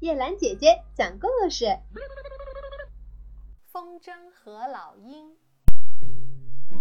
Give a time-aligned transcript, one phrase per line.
[0.00, 1.66] 叶兰姐姐讲故事：
[3.66, 5.36] 风筝和老鹰。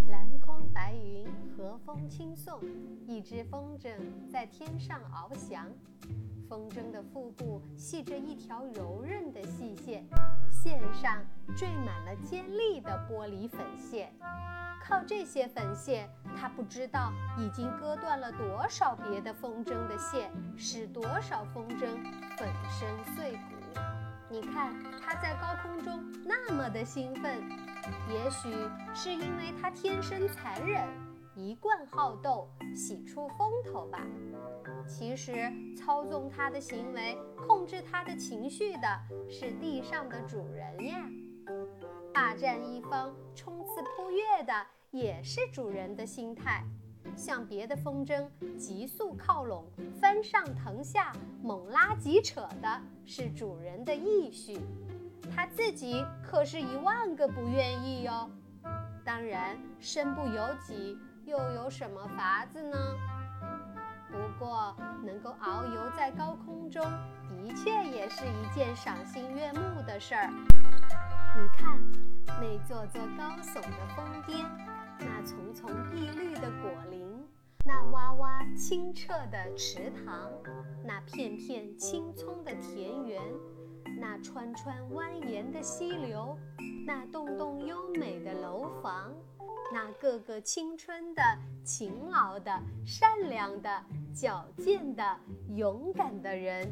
[0.07, 1.25] 蓝空白云，
[1.57, 2.61] 和风轻送，
[3.07, 3.97] 一只风筝
[4.31, 5.67] 在天上翱翔。
[6.47, 10.05] 风筝的腹部系着一条柔韧的细线，
[10.67, 11.23] 线上
[11.55, 14.11] 缀满了尖利的玻璃粉屑。
[14.83, 21.87] 靠这些粉屑，它不知道已经割断了多少别的风筝的线，使多少风筝
[22.37, 23.79] 粉身碎骨。
[24.29, 27.41] 你看，它在高空中那么的兴奋，
[28.09, 28.53] 也许
[28.93, 30.85] 是因为它天生残忍，
[31.33, 33.99] 一贯好斗，喜出风头吧。
[34.87, 38.87] 其实，操纵它的行为、控制它的情绪的
[39.29, 41.09] 是地上的主人呀。
[42.13, 44.53] 霸占一方、冲刺扑跃的。
[44.91, 46.63] 也是主人的心态，
[47.13, 48.25] 向别的风筝
[48.57, 49.65] 急速靠拢，
[49.99, 51.11] 翻上腾下，
[51.43, 54.57] 猛拉急扯的是主人的意绪，
[55.35, 58.31] 他自己可是一万个不愿意哟。
[59.03, 62.77] 当然，身不由己，又有什么法子呢？
[65.41, 66.81] 遨游在高空中，
[67.29, 70.29] 的确也是一件赏心悦目的事儿。
[71.35, 71.79] 你看，
[72.39, 74.45] 那座座高耸的峰巅。
[74.99, 77.23] 那丛丛碧绿的果林，
[77.63, 80.31] 那洼洼清澈的池塘，
[80.83, 83.21] 那片片青葱的田园，
[83.99, 86.37] 那川川蜿蜒的溪流，
[86.85, 89.11] 那栋栋优美的楼房，
[89.73, 91.21] 那个个青春的、
[91.63, 95.17] 勤劳的、善良的、矫健的、
[95.55, 96.71] 勇敢的人，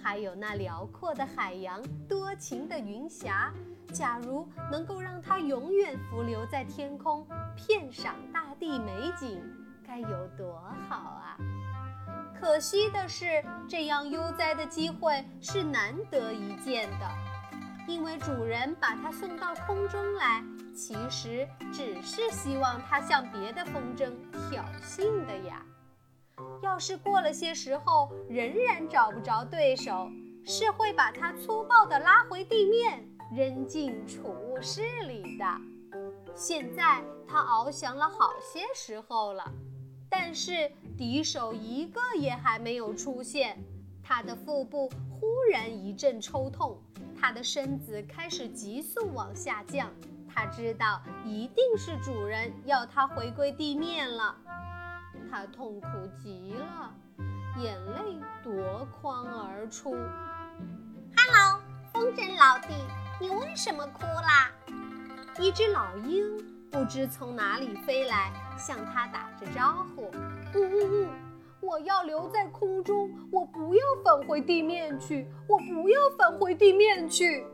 [0.00, 3.52] 还有那辽阔的海洋、多情的云霞。
[3.92, 9.42] 假如能够让它永远浮留在天空，片赏大地美景，
[9.84, 11.36] 该有多好啊！
[12.38, 17.08] 可惜的是，这样悠哉的机会是难得一见的，
[17.88, 24.12] 因为主人把它送到空中来，其实只是希望它向别的风筝
[24.50, 25.62] 挑衅的呀。
[26.62, 30.10] 要是过了些时候仍然找不着对手，
[30.44, 33.08] 是会把它粗暴地拉回地面。
[33.34, 35.44] 扔进储物室里的。
[36.32, 39.50] 现在它翱翔了好些时候了，
[40.08, 43.62] 但是敌手一个也还没有出现。
[44.02, 46.80] 它的腹部忽然一阵抽痛，
[47.20, 49.90] 它的身子开始急速往下降。
[50.32, 54.36] 它知道一定是主人要它回归地面了。
[55.30, 55.88] 它痛苦
[56.22, 56.94] 极了，
[57.58, 59.90] 眼泪夺眶而出。
[61.16, 61.60] Hello，
[61.92, 62.74] 风筝老弟。
[63.18, 64.50] 你为什么哭啦？
[65.40, 66.22] 一只老鹰
[66.70, 70.10] 不知从哪里飞来，向他打着招呼。
[70.56, 71.08] 嗯嗯嗯，
[71.60, 77.44] 我要留在空中，我不要返回地面去，我不要返回地面去。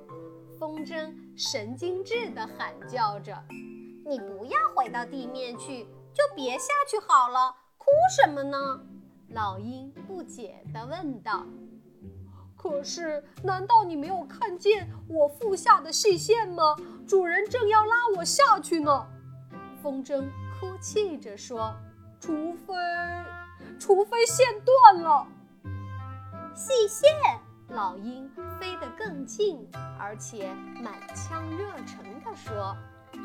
[0.59, 3.37] 风筝神经质地喊叫着
[4.07, 8.81] ：“你不要回到地面去，就别下去好了，哭什么呢？”
[9.35, 11.45] 老鹰不解地问道。
[12.57, 16.77] 可是，难道你没有看见我腹下的细线吗？
[17.09, 19.05] 主人正要拉我下去呢。
[19.83, 20.29] 风筝
[20.61, 21.75] 哭泣着说
[22.23, 22.73] ：“除非，
[23.81, 25.27] 除非线断了。”
[26.55, 27.11] 细线，
[27.71, 28.31] 老鹰。
[28.61, 29.69] 飞得更近，
[29.99, 32.77] 而且满腔热忱地说：“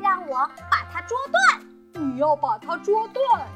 [0.02, 0.36] 让我
[0.68, 1.64] 把它捉断。”
[1.94, 3.46] 你要把它捉断？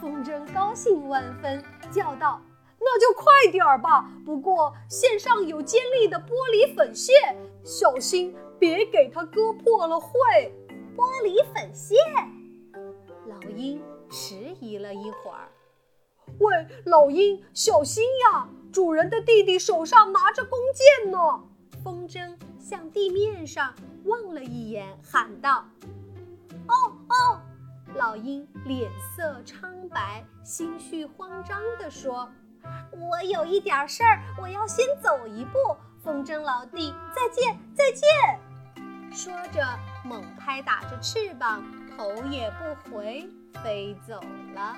[0.00, 2.40] 风筝高兴万分，叫道。
[2.78, 4.08] 那就快点儿吧。
[4.24, 7.12] 不过线上有尖利的玻璃粉屑，
[7.64, 9.98] 小心别给它割破了。
[9.98, 10.12] 会，
[10.96, 11.96] 玻璃粉屑。
[13.26, 13.82] 老鹰。
[14.10, 15.48] 迟疑了一会儿。
[16.38, 18.48] 喂，老鹰，小心呀！
[18.70, 21.18] 主人的弟弟手上拿着弓箭呢。
[21.82, 23.74] 风筝向地面上
[24.04, 25.64] 望了一眼，喊道
[26.68, 26.74] ：“哦
[27.08, 27.40] 哦！”
[27.96, 32.28] 老鹰脸色苍白，心绪慌张地说。
[32.92, 35.58] 我有一点事儿，我要先走一步。
[36.02, 38.40] 风筝老弟，再见，再见！
[39.10, 39.64] 说着，
[40.04, 41.64] 猛拍打着翅膀，
[41.96, 43.26] 头也不回
[43.62, 44.20] 飞走
[44.54, 44.76] 了。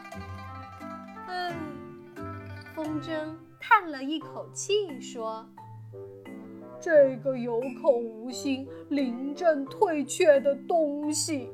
[1.29, 1.55] 唉，
[2.75, 5.47] 风筝叹了一口气，说
[6.81, 11.51] ：“这个有口无心、临阵退却的东西。”